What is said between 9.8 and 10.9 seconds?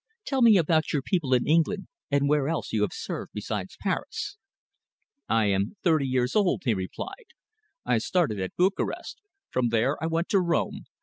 I went to Rome.